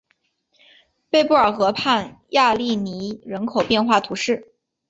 [1.11, 4.51] 贝布尔河畔雅利尼人口变化图示